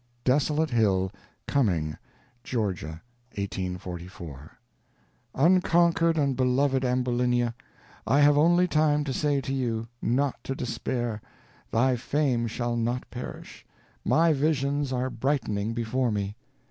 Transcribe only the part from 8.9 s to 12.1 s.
to say to you, not to despair; thy